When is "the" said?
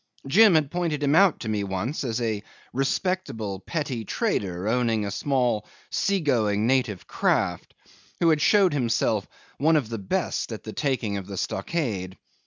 9.89-9.99, 10.63-10.73, 11.27-11.37